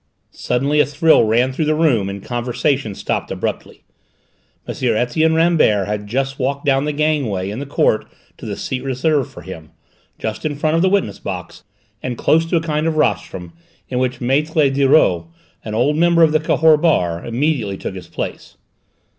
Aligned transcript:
Suddenly 0.31 0.79
a 0.79 0.85
thrill 0.87 1.25
ran 1.25 1.53
through 1.53 1.65
the 1.65 1.75
room 1.75 2.09
and 2.09 2.23
conversation 2.23 2.95
stopped 2.95 3.29
abruptly. 3.29 3.83
M. 4.67 4.73
Etienne 4.83 5.35
Rambert 5.35 5.85
had 5.85 6.07
just 6.07 6.39
walked 6.39 6.65
down 6.65 6.85
the 6.85 6.91
gangway 6.91 7.51
in 7.51 7.59
the 7.59 7.67
court 7.67 8.07
to 8.37 8.47
the 8.47 8.55
seat 8.57 8.83
reserved 8.83 9.29
for 9.29 9.41
him, 9.41 9.69
just 10.17 10.43
in 10.43 10.55
front 10.55 10.75
of 10.75 10.81
the 10.81 10.89
witness 10.89 11.19
box 11.19 11.63
and 12.01 12.17
close 12.17 12.47
to 12.47 12.57
a 12.57 12.61
kind 12.61 12.87
of 12.87 12.97
rostrum 12.97 13.53
in 13.89 13.99
which 13.99 14.17
Maître 14.19 14.73
Dareuil, 14.73 15.31
an 15.63 15.75
old 15.75 15.95
member 15.95 16.23
of 16.23 16.31
the 16.31 16.39
Cahors 16.39 16.81
Bar, 16.81 17.23
immediately 17.23 17.77
took 17.77 17.93
his 17.93 18.07
place. 18.07 18.57